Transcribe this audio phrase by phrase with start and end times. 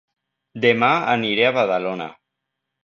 [0.63, 2.13] Dema aniré a Badalona